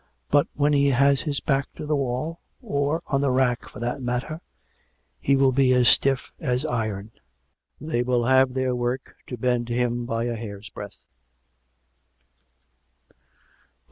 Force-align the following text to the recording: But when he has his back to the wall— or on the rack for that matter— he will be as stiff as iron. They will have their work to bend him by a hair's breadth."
But 0.31 0.47
when 0.55 0.73
he 0.73 0.87
has 0.87 1.21
his 1.21 1.41
back 1.41 1.67
to 1.75 1.85
the 1.85 1.95
wall— 1.95 2.39
or 2.63 3.03
on 3.05 3.21
the 3.21 3.29
rack 3.29 3.69
for 3.69 3.79
that 3.81 4.01
matter— 4.01 4.41
he 5.19 5.35
will 5.35 5.51
be 5.51 5.73
as 5.73 5.87
stiff 5.87 6.31
as 6.39 6.65
iron. 6.65 7.11
They 7.79 8.01
will 8.01 8.25
have 8.25 8.55
their 8.55 8.75
work 8.75 9.15
to 9.27 9.37
bend 9.37 9.69
him 9.69 10.07
by 10.07 10.23
a 10.23 10.35
hair's 10.35 10.71
breadth." 10.71 10.97